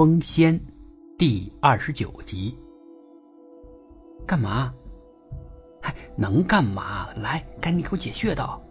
[0.00, 0.58] 风仙》
[1.18, 2.58] 第二十九集。
[4.26, 4.72] 干嘛？
[5.78, 7.12] 还能干嘛？
[7.16, 8.64] 来，赶紧给我解穴道。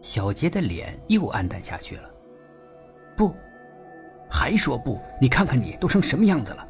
[0.00, 2.10] 小杰的脸又暗淡下去了。
[3.14, 3.34] 不，
[4.30, 4.98] 还说不？
[5.20, 6.66] 你看看你都成什么样子了，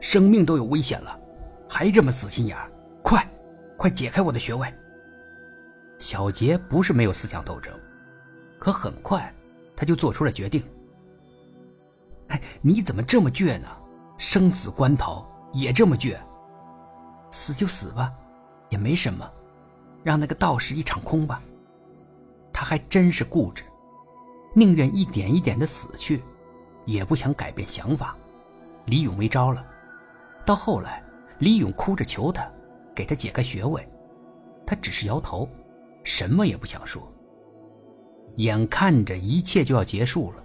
[0.00, 1.20] 生命都有危险了，
[1.68, 2.72] 还这么死心眼儿？
[3.02, 3.22] 快，
[3.76, 4.66] 快解开我的穴位！
[5.98, 7.70] 小杰不是没有思想斗争，
[8.58, 9.30] 可很快
[9.76, 10.62] 他就做出了决定。
[12.28, 13.68] 哎，你怎么这么倔呢？
[14.16, 16.16] 生死关头也这么倔？
[17.30, 18.12] 死就死吧，
[18.70, 19.28] 也没什么，
[20.02, 21.42] 让那个道士一场空吧。
[22.52, 23.64] 他还真是固执，
[24.54, 26.22] 宁愿一点一点的死去，
[26.84, 28.16] 也不想改变想法。
[28.86, 29.66] 李勇没招了。
[30.46, 31.02] 到后来，
[31.38, 32.48] 李勇哭着求他，
[32.94, 33.88] 给他解开穴位，
[34.64, 35.48] 他只是摇头，
[36.04, 37.10] 什么也不想说。
[38.36, 40.43] 眼看着一切就要结束了，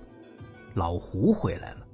[0.79, 1.85] 老胡回来了，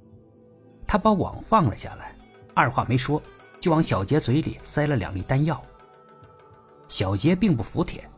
[0.86, 2.14] 他把网放了下来，
[2.54, 3.20] 二话没说，
[3.58, 5.60] 就往小杰嘴里塞了两粒丹药。
[6.86, 8.08] 小杰并不服帖。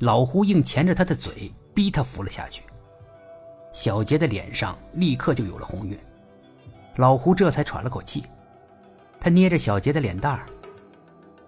[0.00, 2.64] 老胡硬钳着他的嘴，逼他服了下去。
[3.72, 5.98] 小杰的脸上立刻就有了红晕，
[6.96, 8.24] 老胡这才喘了口气。
[9.18, 10.44] 他捏着小杰的脸蛋儿：“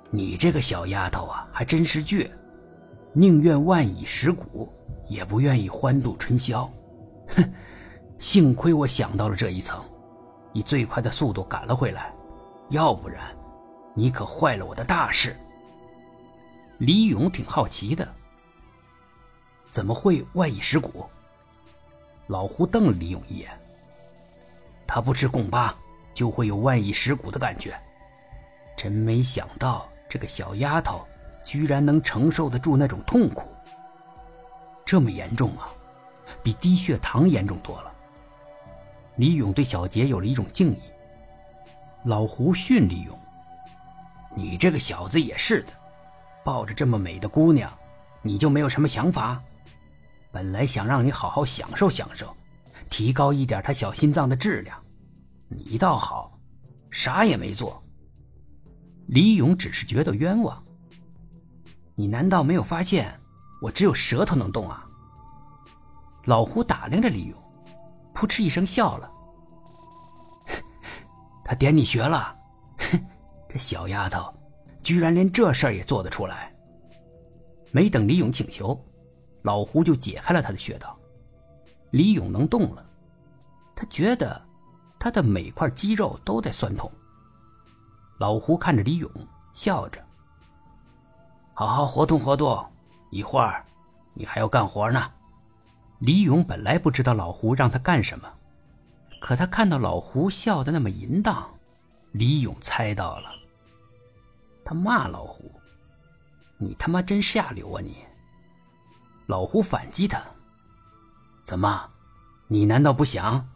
[0.09, 2.31] 你这个小丫头啊，还真是倔，
[3.12, 4.73] 宁愿万蚁蚀骨，
[5.09, 6.70] 也不愿意欢度春宵。
[7.29, 7.53] 哼，
[8.23, 9.84] 幸亏我想到了这一层，
[10.53, 12.15] 以最快的速度赶了回来，
[12.70, 13.37] 要不然，
[13.95, 15.37] 你可坏了我的大事。”
[16.79, 18.09] 李勇挺好奇的。
[19.73, 21.05] 怎么会万蚁蚀骨？
[22.29, 23.51] 老胡瞪了李勇一眼。
[24.86, 25.75] 他不吃贡巴，
[26.14, 27.77] 就会有万蚁蚀骨的感觉。
[28.77, 31.05] 真没想到这个小丫头
[31.45, 33.48] 居然能承受得住那种痛苦。
[34.86, 35.69] 这么严重啊，
[36.41, 37.92] 比低血糖严重多了。
[39.17, 40.79] 李勇对小杰有了一种敬意。
[42.05, 43.19] 老胡训李勇
[44.35, 45.73] ：“你这个小子也是的，
[46.45, 47.73] 抱着这么美的姑娘，
[48.23, 49.41] 你就没有什么想法？”
[50.33, 52.35] 本来想让你好好享受享受，
[52.89, 54.83] 提高一点他小心脏的质量，
[55.48, 56.39] 你倒好，
[56.91, 57.83] 啥也没做。
[59.09, 60.65] 李勇只是觉得冤枉。
[61.95, 63.13] 你难道没有发现
[63.61, 64.89] 我只有舌头能动啊？
[66.25, 67.42] 老胡打量着李勇，
[68.14, 69.11] 扑哧一声笑了。
[71.45, 72.34] 他点你穴了？
[72.78, 73.00] 哼，
[73.48, 74.33] 这小丫头，
[74.83, 76.55] 居然连这事也做得出来。
[77.70, 78.78] 没等李勇请求。
[79.42, 80.96] 老胡就解开了他的穴道，
[81.90, 82.86] 李勇能动了，
[83.74, 84.40] 他觉得
[85.00, 86.89] 他的每块肌肉都在酸痛。
[88.20, 89.11] 老胡看着李勇，
[89.52, 90.00] 笑着
[91.55, 92.64] ：“好好活动活动，
[93.11, 93.64] 一会儿
[94.14, 95.11] 你还要干活呢。”
[96.02, 98.29] 李勇本来不知道老胡让他干什么，
[99.20, 101.48] 可他看到老胡笑得那么淫荡，
[102.11, 103.30] 李勇猜到了。
[104.64, 105.48] 他骂老胡
[106.58, 107.98] ：“你他妈真下流啊你！”
[109.27, 110.20] 老胡反击他
[111.46, 111.89] ：“怎么，
[112.48, 113.48] 你难道不想？”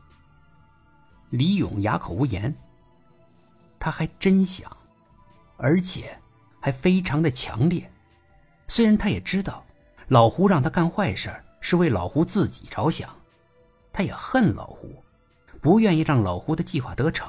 [1.30, 2.54] 李勇哑口无言。
[3.80, 4.70] 他还真想，
[5.56, 6.16] 而且
[6.60, 7.90] 还非常的强烈。
[8.68, 9.66] 虽然他也知道
[10.06, 13.10] 老胡让他干坏事儿是为老胡自己着想，
[13.92, 15.02] 他也恨老胡，
[15.60, 17.28] 不愿意让老胡的计划得逞。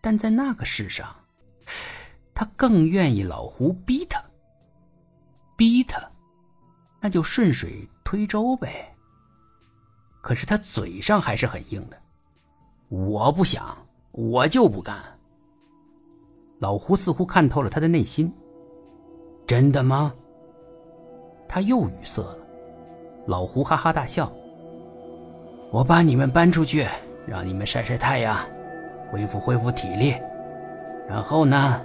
[0.00, 1.12] 但在那个世上，
[2.32, 4.22] 他更愿意老胡逼他，
[5.56, 6.00] 逼他。
[7.00, 8.94] 那就顺水推舟呗。
[10.22, 12.00] 可是他嘴上还是很硬的，
[12.90, 13.76] 我不想，
[14.12, 15.02] 我就不干。
[16.60, 18.32] 老胡似乎看透了他的内心，
[19.48, 20.14] 真的吗？
[21.48, 22.43] 他又语塞了。
[23.26, 24.30] 老胡哈哈大笑
[25.72, 26.86] ：“我把你们搬出去，
[27.26, 28.36] 让你们晒晒太阳，
[29.10, 30.14] 恢复恢复体力，
[31.08, 31.80] 然后呢，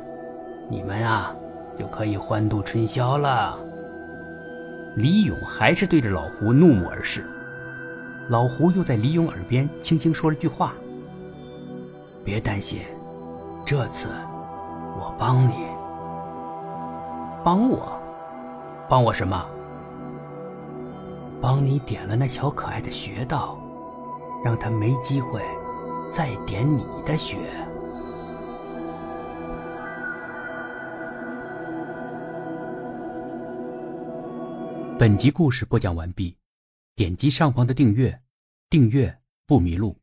[0.68, 1.34] 你们啊
[1.78, 3.58] 就可以欢度春宵了。”
[4.98, 7.24] 李勇还是对着老胡怒目而视，
[8.28, 10.74] 老胡又在李勇耳边轻轻说了句话
[12.26, 12.80] ：“别担心，
[13.66, 14.08] 这次
[14.98, 15.54] 我帮你。
[17.46, 17.98] 帮我？
[18.90, 19.46] 帮我什么？
[21.42, 23.58] 帮你点了那小可爱的穴道，
[24.44, 25.42] 让他没机会
[26.12, 27.38] 再点你的穴。”
[35.00, 36.36] 本集故事播讲完毕，
[36.94, 38.22] 点击上方的订阅，
[38.70, 39.96] 订阅不迷路。